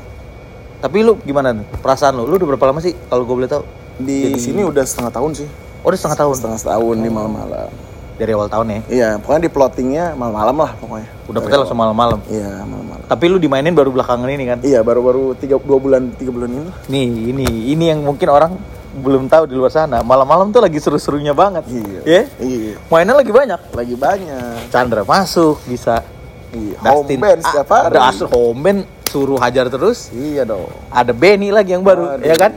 Tapi 0.78 1.00
lu 1.00 1.16
gimana 1.18 1.52
perasaan 1.80 2.12
lu? 2.12 2.26
Lu 2.26 2.36
udah 2.36 2.48
berapa 2.54 2.64
lama 2.68 2.80
sih 2.80 2.92
kalau 3.08 3.24
gue 3.24 3.34
boleh 3.34 3.48
tahu? 3.48 3.62
Di 3.96 4.36
sini 4.36 4.66
udah 4.66 4.82
setengah 4.82 5.10
tahun 5.10 5.32
sih. 5.34 5.48
Oh, 5.80 5.88
udah 5.88 5.98
setengah 5.98 6.18
tahun 6.18 6.34
Setengah 6.34 6.58
setahun 6.58 6.96
di 6.96 7.08
malam-malam. 7.08 7.70
dari 8.14 8.30
awal 8.30 8.46
tahun 8.46 8.66
ya. 8.68 8.80
Iya, 8.86 9.08
pokoknya 9.18 9.42
di 9.42 9.50
plottingnya 9.50 10.04
malam-malam 10.14 10.54
lah 10.54 10.70
pokoknya. 10.78 11.08
Udah 11.26 11.40
pasti 11.40 11.56
langsung 11.58 11.74
malam-malam. 11.76 12.18
Iya, 12.30 12.62
malam-malam. 12.62 13.02
Tapi 13.10 13.24
lu 13.26 13.42
dimainin 13.42 13.74
baru 13.74 13.90
belakangan 13.90 14.30
ini 14.30 14.44
kan? 14.46 14.58
Iya, 14.62 14.86
baru-baru 14.86 15.34
tiga 15.34 15.58
dua 15.58 15.82
bulan 15.82 16.14
tiga 16.14 16.30
bulan 16.30 16.46
ini. 16.46 16.62
lah. 16.62 16.76
Nih, 16.86 17.06
ini 17.34 17.46
ini 17.74 17.84
yang 17.90 18.06
mungkin 18.06 18.30
orang 18.30 18.54
belum 18.94 19.26
tahu 19.26 19.50
di 19.50 19.58
luar 19.58 19.74
sana. 19.74 19.98
Malam-malam 20.00 20.54
tuh 20.54 20.62
lagi 20.62 20.78
seru-serunya 20.78 21.34
banget. 21.34 21.66
Iya. 21.66 22.00
Ya? 22.06 22.22
Iya. 22.38 22.78
Mainnya 22.86 23.18
lagi 23.18 23.32
banyak. 23.34 23.60
Lagi 23.74 23.94
banyak. 23.98 24.70
Chandra 24.70 25.02
masuk 25.02 25.58
bisa. 25.66 26.06
Iya. 26.54 26.76
Home 26.94 27.02
Dustin 27.04 27.18
band 27.20 27.40
setiap 27.42 27.68
hari. 27.68 27.94
Dustin 27.98 28.28
home 28.30 28.60
band 28.62 28.80
suruh 29.10 29.38
hajar 29.42 29.66
terus. 29.66 30.08
Iya 30.14 30.46
dong. 30.46 30.70
Ada 30.88 31.10
Benny 31.10 31.50
lagi 31.50 31.74
yang 31.74 31.82
baru, 31.82 32.14
Aduh. 32.18 32.24
ya 32.24 32.34
kan? 32.38 32.54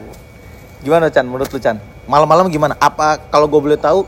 Gimana 0.86 1.10
Chan? 1.10 1.26
Menurut 1.26 1.50
lu 1.50 1.60
Chan? 1.60 1.78
Malam-malam 2.06 2.48
gimana? 2.48 2.78
Apa 2.78 3.18
kalau 3.28 3.50
gue 3.50 3.60
boleh 3.60 3.80
tahu 3.82 4.06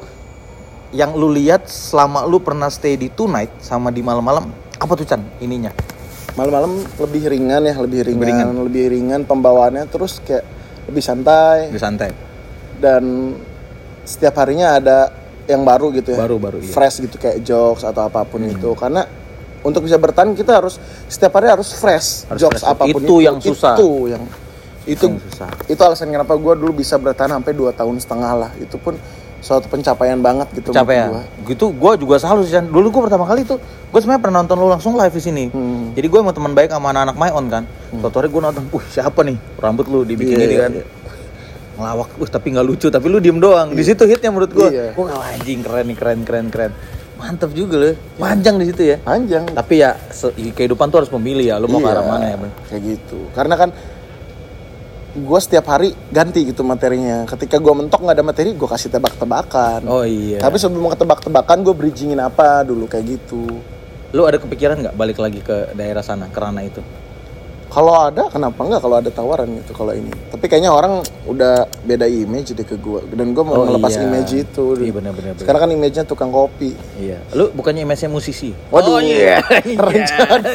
yang 0.93 1.13
lu 1.13 1.29
lihat 1.29 1.69
selama 1.69 2.25
lu 2.25 2.41
pernah 2.41 2.69
stay 2.69 2.98
di 2.98 3.10
tonight 3.13 3.53
sama 3.62 3.93
di 3.93 4.01
malam-malam 4.01 4.50
apa 4.77 4.91
tuh 4.96 5.05
Chan 5.05 5.22
ininya? 5.41 5.74
Malam-malam 6.38 6.86
lebih 7.01 7.27
ringan 7.27 7.62
ya, 7.65 7.75
lebih 7.75 8.00
ringan, 8.05 8.24
ringan. 8.24 8.48
lebih 8.63 8.86
ringan, 8.93 9.22
pembawaannya 9.27 9.84
terus 9.91 10.22
kayak 10.24 10.46
lebih 10.88 11.03
santai 11.03 11.67
Lebih 11.74 11.84
santai. 11.84 12.10
dan 12.79 13.36
setiap 14.08 14.39
harinya 14.41 14.79
ada 14.79 15.12
yang 15.50 15.65
baru 15.65 15.89
gitu 15.91 16.15
ya. 16.15 16.19
Baru, 16.22 16.38
baru, 16.38 16.58
iya. 16.62 16.72
Fresh 16.72 17.01
gitu 17.03 17.17
kayak 17.19 17.41
jokes 17.43 17.81
atau 17.84 18.08
apa 18.08 18.24
pun 18.24 18.46
itu. 18.46 18.72
Karena 18.77 19.03
untuk 19.61 19.81
bisa 19.81 19.95
bertahan 19.95 20.31
kita 20.31 20.55
harus 20.55 20.77
setiap 21.05 21.35
hari 21.35 21.49
harus 21.49 21.71
fresh 21.71 22.23
Harus 22.25 22.39
jokes 22.39 22.59
fresh. 22.59 22.69
apa 22.69 22.83
pun 22.85 23.01
Itu 23.01 23.15
yang 23.19 23.37
susah. 23.37 23.75
Itu 23.75 23.89
yang 24.07 24.23
itu 24.85 25.05
Yang 25.05 25.21
susah. 25.27 25.49
itu 25.65 25.79
alasan 25.79 26.09
kenapa 26.09 26.33
gue 26.33 26.53
dulu 26.55 26.71
bisa 26.73 26.95
bertahan 26.95 27.29
sampai 27.31 27.51
2 27.51 27.69
tahun 27.71 27.95
setengah 27.95 28.31
lah. 28.33 28.51
Itu 28.55 28.75
pun 28.75 28.95
suatu 29.39 29.65
pencapaian 29.65 30.19
banget 30.19 30.51
gitu 30.51 30.75
ya 30.75 30.83
gua. 30.83 31.23
gitu 31.47 31.71
gue 31.71 31.91
juga 31.97 32.19
salut 32.19 32.43
sih 32.43 32.59
dulu 32.59 32.91
gue 32.91 33.07
pertama 33.07 33.23
kali 33.23 33.41
tuh 33.41 33.55
gue 33.87 33.95
sebenarnya 33.95 34.19
pernah 34.19 34.37
nonton 34.37 34.55
lu 34.57 34.67
langsung 34.67 34.93
live 34.93 35.09
di 35.09 35.23
sini 35.23 35.43
Hmm. 35.47 35.95
jadi 35.95 36.05
gue 36.05 36.19
sama 36.19 36.35
teman 36.35 36.51
baik 36.51 36.67
sama 36.67 36.91
anak-anak 36.91 37.15
my 37.15 37.31
on 37.31 37.47
kan 37.47 37.63
suatu 37.95 38.19
hari 38.19 38.27
gue 38.27 38.35
nonton 38.37 38.67
uh 38.67 38.83
siapa 38.85 39.23
nih 39.23 39.39
rambut 39.55 39.87
lu 39.87 40.03
dibikin 40.03 40.35
Iya, 40.35 40.43
ini 40.43 40.51
iya, 40.51 40.59
kan 40.59 40.71
iya. 40.73 40.85
ngelawak 41.73 42.09
uh 42.13 42.27
tapi 42.27 42.47
nggak 42.51 42.65
lucu 42.67 42.87
tapi 42.89 43.07
lu 43.07 43.17
diem 43.17 43.39
doang 43.39 43.71
di 43.71 43.79
situ 43.79 44.03
hitnya 44.03 44.27
menurut 44.27 44.51
gue 44.51 44.67
Iya. 44.67 44.87
gue 44.91 45.05
anjing 45.07 45.59
keren 45.61 45.85
nih 45.87 45.95
keren 45.95 46.19
keren 46.21 46.45
keren 46.49 46.71
mantep 47.19 47.51
juga 47.51 47.75
loh 47.77 47.95
panjang 48.15 48.55
di 48.55 48.65
situ 48.65 48.81
ya 48.85 48.97
Panjang. 48.97 49.43
tapi 49.51 49.73
ya 49.77 49.99
kehidupan 50.31 50.88
tuh 50.88 51.03
harus 51.03 51.11
memilih 51.11 51.45
ya 51.45 51.55
lu 51.59 51.67
mau 51.67 51.77
ke 51.77 51.85
Iya, 51.85 51.93
arah 51.93 52.05
mana 52.07 52.25
ya 52.25 52.38
Bang? 52.39 52.51
Kayak 52.65 52.81
gitu. 52.88 53.19
Karena 53.35 53.55
kan 53.55 53.69
gue 55.09 55.39
setiap 55.39 55.65
hari 55.67 55.89
ganti 56.09 56.45
gitu 56.45 56.61
materinya. 56.61 57.25
Ketika 57.25 57.57
gue 57.57 57.73
mentok 57.73 57.99
nggak 57.99 58.13
ada 58.13 58.23
materi, 58.23 58.53
gue 58.53 58.69
kasih 58.69 58.89
tebak-tebakan. 58.89 59.83
oh 59.85 60.05
iya 60.05 60.38
Tapi 60.38 60.55
sebelum 60.55 60.88
ke 60.88 60.97
tebak-tebakan, 60.97 61.57
gue 61.61 61.73
bridgingin 61.73 62.17
apa 62.17 62.63
dulu 62.63 62.85
kayak 62.85 63.05
gitu. 63.09 63.43
lu 64.09 64.25
ada 64.25 64.41
kepikiran 64.41 64.79
nggak 64.79 64.95
balik 64.95 65.21
lagi 65.21 65.38
ke 65.38 65.69
daerah 65.73 66.01
sana 66.01 66.25
kerana 66.29 66.65
itu 66.65 66.81
Kalau 67.69 67.93
ada, 67.93 68.33
kenapa 68.33 68.65
nggak? 68.65 68.81
Kalau 68.81 68.95
ada 68.97 69.09
tawaran 69.13 69.45
gitu 69.61 69.77
kalau 69.77 69.93
ini. 69.93 70.09
Tapi 70.33 70.41
kayaknya 70.49 70.73
orang 70.73 71.05
udah 71.29 71.69
beda 71.85 72.09
image 72.09 72.57
deh 72.57 72.65
ke 72.65 72.73
gue. 72.73 73.05
Dan 73.13 73.38
gue 73.38 73.43
mau 73.45 73.61
Oh, 73.61 73.69
melepas 73.69 73.93
iya. 73.93 74.09
image 74.09 74.31
itu. 74.41 74.73
Iya, 74.73 74.89
benar, 74.89 75.13
benar, 75.13 75.38
benar. 75.38 75.41
Sekarang 75.45 75.61
kan 75.61 75.69
image-nya 75.69 76.03
tukang 76.09 76.33
kopi. 76.33 76.73
Iya, 76.97 77.21
lu 77.38 77.53
bukannya 77.53 77.85
image-nya 77.85 78.09
musisi? 78.09 78.57
Waduh. 78.73 78.97
oh, 78.97 79.01
iya. 79.05 79.38
Rencana. 79.85 80.49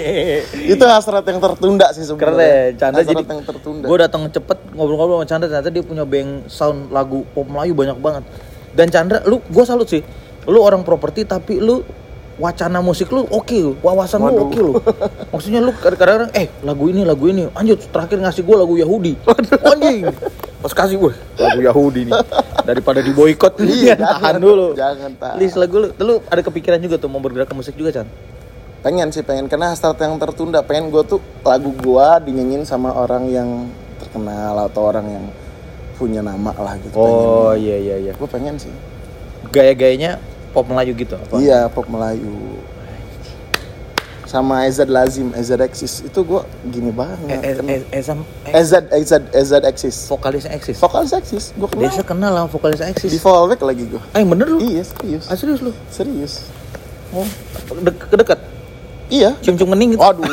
itu 0.74 0.84
hasrat 0.90 1.22
yang 1.22 1.38
tertunda 1.38 1.86
sih 1.94 2.02
sebenarnya. 2.02 2.34
Keren, 2.34 2.70
Chandra 2.82 2.98
hasrat 2.98 3.14
jadi 3.14 3.22
yang 3.30 3.42
tertunda. 3.46 3.86
Gue 3.86 3.98
datang 4.02 4.22
cepet 4.26 4.58
ngobrol-ngobrol 4.74 5.22
sama 5.22 5.26
Chandra 5.30 5.46
ternyata 5.46 5.70
dia 5.70 5.84
punya 5.86 6.02
bank 6.02 6.50
sound 6.50 6.90
lagu 6.90 7.22
pop 7.30 7.46
Melayu 7.46 7.78
banyak 7.78 7.98
banget. 8.02 8.26
Dan 8.74 8.90
Chandra, 8.90 9.22
lu 9.22 9.38
gue 9.38 9.62
salut 9.62 9.86
sih. 9.86 10.02
Lu 10.50 10.66
orang 10.66 10.82
properti 10.82 11.22
tapi 11.22 11.62
lu 11.62 11.86
wacana 12.40 12.80
musik 12.80 13.12
lu 13.12 13.28
oke 13.28 13.52
lu, 13.52 13.76
wawasan 13.78 14.18
lu 14.18 14.32
Waduh. 14.32 14.44
oke 14.48 14.58
lu. 14.58 14.72
Maksudnya 15.36 15.60
lu 15.60 15.76
kadang-kadang 15.76 16.32
eh 16.32 16.48
lagu 16.64 16.88
ini 16.88 17.04
lagu 17.04 17.28
ini, 17.28 17.44
anjir 17.52 17.76
terakhir 17.76 18.16
ngasih 18.18 18.42
gue 18.42 18.56
lagu 18.56 18.74
Yahudi. 18.74 19.12
Anjing. 19.60 20.08
Pas 20.60 20.72
kasih 20.72 20.96
gue 20.96 21.12
lagu 21.36 21.60
Yahudi 21.60 22.08
nih. 22.08 22.16
Daripada 22.64 23.00
di 23.00 23.12
boykot 23.12 23.60
Iya, 23.60 23.96
tahan 23.96 24.36
jangan, 24.36 24.40
dulu. 24.40 24.66
jangan 24.72 25.10
tahan. 25.14 25.36
List 25.36 25.54
lagu 25.54 25.76
lu, 25.78 25.88
lu 25.94 26.14
ada 26.24 26.40
kepikiran 26.40 26.80
juga 26.80 26.96
tuh 26.96 27.08
mau 27.08 27.20
bergerak 27.20 27.46
ke 27.46 27.54
musik 27.54 27.76
juga 27.76 27.92
Chan? 27.92 28.08
pengen 28.80 29.12
sih 29.12 29.20
pengen 29.20 29.44
karena 29.44 29.76
hasrat 29.76 30.00
yang 30.00 30.16
tertunda 30.16 30.64
pengen 30.64 30.88
gue 30.88 31.04
tuh 31.04 31.20
lagu 31.44 31.68
gua 31.76 32.16
dinyanyiin 32.16 32.64
sama 32.64 32.88
orang 32.88 33.28
yang 33.28 33.68
terkenal 34.00 34.56
atau 34.56 34.88
orang 34.88 35.04
yang 35.04 35.24
punya 36.00 36.24
nama 36.24 36.48
lah 36.56 36.80
gitu 36.80 36.96
Oh 36.96 37.52
iya 37.52 37.76
iya 37.76 37.96
iya. 38.00 38.12
gue 38.16 38.24
pengen 38.24 38.56
sih 38.56 38.72
Gaya-gayanya 39.52 40.16
pop 40.50 40.64
Melayu 40.64 40.92
gitu 40.92 41.14
apa? 41.14 41.34
iya 41.36 41.66
pop 41.66 41.86
Melayu 41.86 42.58
sama 44.24 44.62
Ezad 44.62 44.86
Lazim 44.86 45.34
Ezad 45.34 45.58
Exis 45.60 46.02
itu 46.02 46.20
gue 46.20 46.38
gini 46.68 46.90
banget 46.90 47.18
Eh, 47.26 47.40
eh, 47.42 47.82
eh, 47.82 47.98
Ezam, 47.98 48.22
eh, 48.46 48.54
Ezad 48.54 48.86
Ezad 48.88 49.22
Ezad 49.32 49.62
Exis 49.64 50.06
vokalisnya 50.06 50.54
Exis. 50.54 50.78
vokalis 50.78 51.10
Exis 51.12 51.44
gue 51.52 51.66
kenal 51.66 51.82
Desa 51.84 52.02
kenal 52.02 52.30
lah 52.30 52.44
vokalis 52.46 52.78
Exis. 52.80 53.10
di 53.10 53.18
fallback 53.18 53.58
lagi 53.60 53.82
gue 53.84 53.98
Ah, 54.08 54.18
yang 54.18 54.30
bener 54.30 54.46
lu? 54.46 54.58
iya 54.60 54.82
serius 54.82 55.26
Ah, 55.26 55.34
serius 55.34 55.58
lu? 55.60 55.74
serius 55.88 56.46
Oh, 57.10 57.26
de 57.76 57.90
kedekat. 57.90 58.38
iya 59.10 59.34
Cium-cium 59.40 59.66
kening 59.68 59.90
gitu. 59.90 60.00
Waduh. 60.00 60.22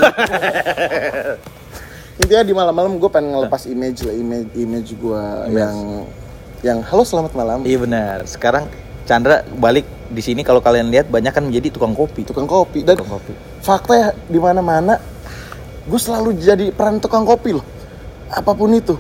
Intinya 2.18 2.44
di 2.44 2.54
malam-malam 2.54 2.98
gue 2.98 3.10
pengen 3.10 3.34
ngelepas 3.34 3.66
image 3.66 4.06
lah, 4.06 4.14
image 4.14 4.50
image 4.54 4.90
gue 4.94 5.22
yang 5.52 6.06
yang 6.62 6.78
halo 6.84 7.02
selamat 7.02 7.34
malam. 7.34 7.60
Iya 7.62 7.78
benar. 7.80 8.18
Sekarang 8.26 8.70
Chandra 9.06 9.42
balik 9.52 9.90
di 10.08 10.22
sini 10.22 10.42
kalau 10.42 10.60
kalian 10.60 10.88
lihat 10.88 11.08
banyak 11.08 11.32
kan 11.32 11.44
menjadi 11.44 11.68
tukang 11.70 11.92
kopi. 11.92 12.24
Tukang 12.24 12.46
kopi 12.46 12.82
dan 12.82 12.96
Tukang 12.96 13.20
kopi. 13.20 13.34
fakta 13.60 13.94
ya 13.94 14.08
di 14.26 14.40
mana-mana 14.40 14.96
gue 15.84 16.00
selalu 16.00 16.36
jadi 16.36 16.72
peran 16.72 17.00
tukang 17.00 17.24
kopi 17.24 17.56
loh. 17.56 17.66
Apa 18.28 18.52
pun 18.52 18.72
itu 18.72 18.96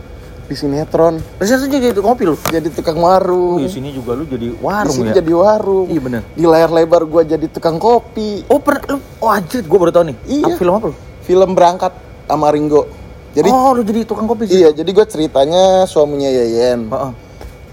di 0.47 0.55
sinetron 0.55 1.19
Terus 1.35 1.59
tuh 1.59 1.67
jadi 1.67 1.91
tukang 1.91 2.15
kopi 2.15 2.23
lu. 2.23 2.35
jadi 2.47 2.67
tukang 2.71 2.95
warung. 2.97 3.59
Di 3.59 3.67
sini 3.67 3.91
juga 3.91 4.15
lu 4.15 4.23
jadi 4.23 4.47
Di 4.51 4.59
warung 4.59 4.95
sini 4.95 5.11
ya. 5.11 5.19
jadi 5.19 5.31
warung. 5.35 5.87
Iya, 5.91 5.99
bener. 5.99 6.21
Di 6.31 6.43
layar 6.47 6.71
lebar 6.71 7.03
gue 7.03 7.21
jadi 7.27 7.47
tukang 7.51 7.75
kopi. 7.75 8.47
Oh, 8.47 8.59
per 8.59 8.79
lu 8.87 9.03
oh 9.19 9.27
anjir, 9.27 9.67
gua 9.67 9.79
baru 9.83 9.91
tahu 9.91 10.03
nih. 10.07 10.17
Iya. 10.23 10.45
Apa 10.47 10.55
film 10.55 10.73
apa 10.73 10.85
lu? 10.87 10.95
Film 11.21 11.49
berangkat 11.51 11.91
sama 12.23 12.47
Ringo. 12.51 12.87
Jadi 13.35 13.51
oh, 13.51 13.75
lu 13.75 13.83
jadi 13.83 14.07
tukang 14.07 14.23
kopi 14.25 14.47
sih. 14.47 14.57
iya, 14.57 14.71
jadi 14.71 14.87
gue 14.87 15.05
ceritanya 15.05 15.83
suaminya 15.83 16.31
Yeyen. 16.31 16.87
Heeh. 16.87 17.11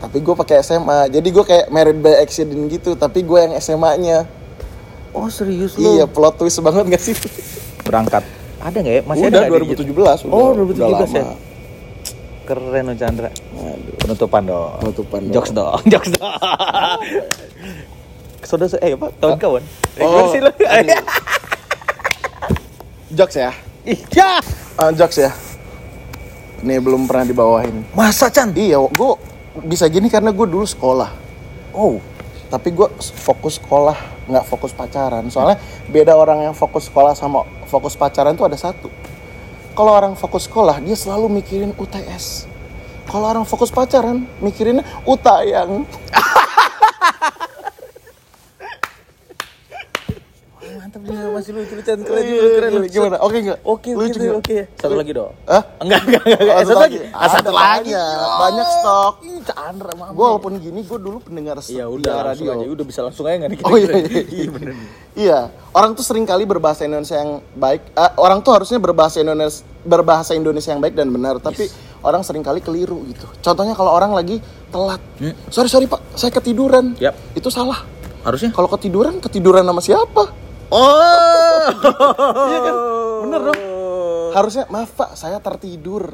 Tapi 0.04 0.18
gue 0.18 0.34
pakai 0.34 0.60
SMA 0.60 1.08
jadi 1.08 1.24
gue 1.24 1.44
kayak 1.44 1.66
married 1.68 1.98
by 1.98 2.14
accident 2.16 2.68
gitu 2.68 2.94
tapi 2.94 3.20
gue 3.20 3.38
yang 3.40 3.54
SMA-nya 3.56 4.28
Oh, 5.10 5.28
serius 5.28 5.74
lu? 5.74 5.94
iya 5.94 6.04
plot 6.04 6.36
twist 6.36 6.58
banget 6.58 6.90
gak 6.90 7.02
sih 7.02 7.14
Berangkat. 7.82 8.24
Ada 8.58 8.76
nggak 8.76 8.94
ya? 8.94 9.02
Masih 9.04 9.22
udah 9.24 9.38
ada 9.38 9.46
nggak 9.46 9.60
di 9.60 9.84
2017 9.84 9.94
udah, 9.94 10.16
Oh, 10.26 10.48
udah 10.50 10.64
2017 10.64 10.80
ya. 11.12 11.22
lama. 11.22 11.34
Keren 12.44 12.84
lu 12.84 12.94
Chandra. 12.94 13.28
Aduh. 13.28 13.94
Penutupan 13.96 14.42
dong. 14.42 14.70
Penutupan 14.80 15.20
dong. 15.22 15.32
Jokes 15.32 15.52
dong. 15.52 15.80
Jokes 15.92 16.10
dong. 16.10 16.32
Saudara 18.42 18.76
eh 18.78 18.92
apa? 18.92 19.08
Kawan-kawan. 19.14 19.62
Eh, 19.94 20.02
Oh, 20.02 20.28
sih 20.28 20.40
lu? 20.40 20.50
ini. 20.50 20.96
jokes 23.10 23.36
ya 23.36 23.54
Ih, 23.84 24.00
ya. 24.10 24.42
Ah, 24.74 24.90
jokes 24.90 25.16
ya 25.16 25.30
ini 26.60 26.80
belum 26.80 27.06
pernah 27.06 27.22
dibawain 27.22 27.86
Masa 27.92 28.26
Chan? 28.26 28.50
iya 28.56 28.80
gue 28.80 29.12
bisa 29.62 29.86
gini 29.86 30.10
karena 30.10 30.34
gue 30.34 30.46
dulu 30.46 30.66
sekolah. 30.66 31.10
Oh. 31.74 31.98
tapi 32.44 32.70
gue 32.70 32.86
fokus 33.18 33.58
sekolah 33.58 34.28
nggak 34.30 34.44
fokus 34.46 34.70
pacaran. 34.70 35.26
Soalnya 35.26 35.58
beda 35.90 36.14
orang 36.14 36.46
yang 36.46 36.54
fokus 36.54 36.86
sekolah 36.86 37.10
sama 37.18 37.42
fokus 37.66 37.98
pacaran 37.98 38.38
tuh 38.38 38.46
ada 38.46 38.54
satu. 38.54 38.86
Kalau 39.74 39.90
orang 39.90 40.14
fokus 40.14 40.46
sekolah 40.46 40.78
dia 40.78 40.94
selalu 40.94 41.42
mikirin 41.42 41.74
UTS 41.74 42.54
kalau 43.08 43.28
orang 43.28 43.44
fokus 43.44 43.68
pacaran 43.68 44.24
mikirin 44.40 44.80
utayang 45.04 45.84
Mantap 45.84 46.23
dia 51.44 51.52
masih 51.54 51.74
lucu 51.74 51.94
lucu 51.94 52.02
keren 52.02 52.24
juga 52.24 52.48
keren 52.50 52.70
lu. 52.72 52.80
gimana 52.86 53.16
oke 53.18 53.36
nggak 53.38 53.58
Oke, 53.62 53.88
lucu 53.92 54.08
oke, 54.10 54.18
nggak? 54.18 54.36
oke. 54.36 54.58
Satu 54.74 54.94
lagi 54.94 55.12
dong. 55.12 55.32
Hah? 55.44 55.62
Enggak, 55.78 56.00
enggak, 56.02 56.22
enggak. 56.22 56.40
enggak. 56.40 56.54
Oh, 56.54 56.64
satu 56.64 56.80
lagi. 56.80 56.96
Ah, 57.12 57.28
satu 57.28 57.50
lagi. 57.50 57.92
banyak. 58.34 58.66
stok 58.74 59.14
Ih, 59.22 59.40
Chandra 59.42 59.92
mama. 59.94 60.10
gue 60.10 60.24
walaupun 60.26 60.52
gini 60.56 60.80
gue 60.80 60.98
dulu 60.98 61.18
pendengar 61.20 61.56
Iya, 61.56 61.62
setia 61.62 61.84
udah 61.86 62.14
radio 62.24 62.48
aja. 62.50 62.66
Udah 62.66 62.84
bisa 62.84 63.00
langsung 63.00 63.24
aja 63.24 63.36
enggak? 63.38 63.60
Oh 63.62 63.76
iya, 63.76 63.92
iya. 64.00 64.22
Iya, 64.26 64.48
bener. 64.50 64.72
Iya, 65.14 65.38
orang 65.70 65.90
tuh 65.92 66.02
sering 66.02 66.24
kali 66.24 66.42
berbahasa 66.42 66.82
Indonesia 66.82 67.16
yang 67.16 67.38
baik. 67.52 67.80
eh, 67.92 68.10
orang 68.16 68.40
tuh 68.40 68.52
harusnya 68.52 68.78
berbahasa 68.78 69.20
Indonesia 69.20 69.62
berbahasa 69.80 70.32
Indonesia 70.32 70.70
yang 70.70 70.80
baik 70.80 70.92
dan 70.92 71.08
benar, 71.08 71.36
tapi 71.38 71.68
orang 72.00 72.20
sering 72.20 72.40
kali 72.40 72.58
keliru 72.58 73.04
gitu. 73.06 73.28
Contohnya 73.38 73.72
kalau 73.72 73.92
orang 73.92 74.10
lagi 74.10 74.40
telat, 74.68 74.98
Hmm. 75.14 75.36
sorry 75.48 75.68
sorry 75.68 75.84
pak, 75.84 76.00
saya 76.14 76.30
ketiduran. 76.30 76.96
Yap. 76.98 77.12
Itu 77.32 77.46
salah. 77.48 77.84
Harusnya? 78.20 78.48
Kalau 78.50 78.66
ketiduran, 78.66 79.20
ketiduran 79.20 79.60
sama 79.62 79.78
siapa? 79.78 80.32
Oh. 80.70 81.64
Iya 82.48 82.58
kan? 82.64 82.74
Bener 83.24 83.40
dong. 83.52 83.60
Harusnya 84.34 84.64
maaf 84.68 84.90
pak, 84.92 85.10
saya 85.14 85.38
tertidur. 85.38 86.12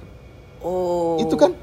Oh. 0.61 1.17
Itu 1.19 1.35
kan 1.41 1.57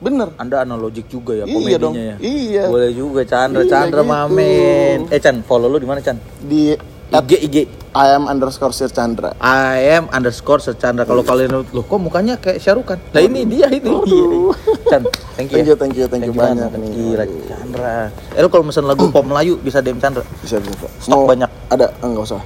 bener. 0.00 0.32
Anda 0.40 0.64
analogik 0.64 1.12
juga 1.12 1.36
ya 1.36 1.44
Iya 1.44 1.52
komedinya 1.52 1.80
dong, 1.80 1.94
ya. 1.94 2.16
iya. 2.24 2.64
Boleh 2.72 2.90
juga 2.96 3.20
Chandra, 3.28 3.62
Iya, 3.62 3.70
Chandra 3.70 4.00
gitu. 4.00 4.10
Mamen. 4.10 4.98
Eh 5.12 5.20
Chan, 5.20 5.36
follow 5.44 5.68
lu 5.68 5.76
di 5.76 5.88
mana 5.88 6.00
Chan? 6.00 6.16
Di 6.40 6.72
IG 7.10 7.32
IG. 7.50 7.56
I 7.90 8.14
am 8.14 8.30
underscore 8.30 8.70
Sir 8.70 8.86
Chandra. 8.86 9.34
I 9.42 9.98
am 9.98 10.06
underscore 10.14 10.62
sechandra. 10.62 11.02
Kalau 11.02 11.26
kalian 11.26 11.50
loh 11.74 11.82
kok 11.82 11.98
mukanya 11.98 12.38
kayak 12.38 12.62
Syarukan? 12.62 13.02
Nah 13.10 13.18
ini 13.18 13.42
dia 13.50 13.66
ini. 13.66 13.90
Aduh. 13.90 14.54
Chan, 14.86 15.02
thank 15.34 15.50
you. 15.50 15.58
Thank 15.58 15.66
ya. 15.66 15.74
you, 15.74 15.74
thank 15.74 15.94
you, 15.98 16.06
thank 16.06 16.22
you 16.22 16.30
banyak 16.30 16.70
nih. 16.70 16.90
Gila 16.94 17.24
Chandra. 17.50 18.14
Eh 18.30 18.38
lu 18.38 18.46
kalau 18.46 18.62
pesan 18.70 18.86
lagu 18.86 19.10
pop 19.10 19.26
Melayu 19.26 19.58
bisa 19.58 19.82
DM 19.82 19.98
Chandra. 19.98 20.22
Bisa 20.38 20.62
bisa. 20.62 20.86
Stok 21.02 21.26
banyak. 21.26 21.49
Ada? 21.70 21.86
Enggak 22.02 22.34
usah. 22.34 22.42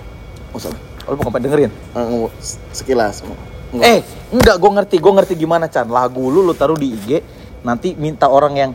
Nggak 0.52 0.60
usah. 0.60 0.72
Oh, 1.04 1.12
lu 1.12 1.16
mau 1.20 1.28
ngapain 1.28 1.44
dengerin? 1.44 1.72
Eh, 1.72 2.00
nggak 2.00 2.20
mau. 2.20 2.30
sekilas. 2.72 3.24
Eh, 3.80 4.00
enggak, 4.30 4.56
gue 4.60 4.70
ngerti, 4.70 4.96
gue 5.00 5.12
ngerti 5.12 5.34
gimana 5.34 5.66
Chan. 5.66 5.88
Lagu 5.88 6.30
lu 6.30 6.44
lu 6.44 6.54
taruh 6.54 6.78
di 6.78 6.94
IG, 6.94 7.20
nanti 7.66 7.96
minta 7.98 8.30
orang 8.30 8.54
yang 8.54 8.70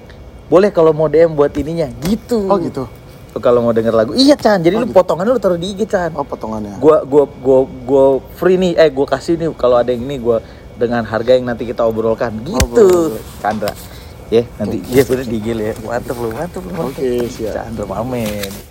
boleh 0.50 0.74
kalau 0.74 0.92
mau 0.92 1.08
DM 1.08 1.38
buat 1.38 1.54
ininya, 1.56 1.88
gitu. 2.04 2.50
Oh 2.50 2.58
gitu. 2.58 2.90
Tuh, 3.30 3.38
kalau 3.38 3.62
mau 3.62 3.70
denger 3.70 3.94
lagu, 3.94 4.18
iya 4.18 4.34
Chan. 4.34 4.60
Jadi 4.60 4.76
lu 4.76 4.90
potongannya 4.90 5.38
lu 5.38 5.42
taruh 5.42 5.56
di 5.62 5.72
IG 5.78 5.86
Chan. 5.86 6.12
Oh 6.18 6.26
potongannya. 6.26 6.82
Gua, 6.82 7.06
gua, 7.06 7.30
gua, 7.30 7.60
gua 7.86 8.06
free 8.36 8.58
nih, 8.58 8.74
eh 8.76 8.90
gua 8.90 9.06
kasih 9.06 9.38
nih 9.38 9.54
kalau 9.54 9.78
ada 9.78 9.94
yang 9.94 10.04
ini 10.04 10.18
gua 10.18 10.42
dengan 10.76 11.06
harga 11.06 11.38
yang 11.38 11.46
nanti 11.46 11.70
kita 11.70 11.86
obrolkan, 11.86 12.34
gitu. 12.42 12.66
boleh. 12.66 13.22
Chandra. 13.40 13.72
Ya, 14.30 14.46
nanti 14.62 14.82
ya 14.94 15.02
udah 15.06 15.26
di 15.26 15.38
IG 15.42 15.48
lu 15.54 15.64
ya. 15.64 15.74
Mantep 15.82 16.18
lu, 16.18 16.30
mantep 16.34 16.62
lu. 16.62 16.74
Oke, 16.90 17.26
siap. 17.30 17.54
Chandra 17.56 17.86
Mamen. 17.86 18.69